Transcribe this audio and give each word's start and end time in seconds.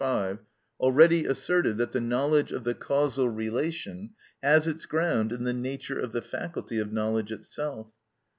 5) 0.01 0.39
already 0.79 1.25
asserted 1.27 1.77
that 1.77 1.91
the 1.91 2.01
knowledge 2.01 2.51
of 2.51 2.63
the 2.63 2.73
causal 2.73 3.29
relation 3.29 4.09
has 4.41 4.65
its 4.65 4.87
ground 4.87 5.31
in 5.31 5.43
the 5.43 5.53
nature 5.53 5.99
of 5.99 6.11
the 6.11 6.23
faculty 6.23 6.79
of 6.79 6.91
knowledge 6.91 7.31
itself. 7.31 7.91